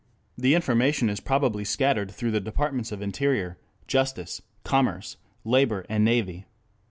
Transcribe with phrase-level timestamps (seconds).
[0.35, 6.45] The information is probably scattered through the Departments of Interior, Justice, Commerce, Labor and Navy.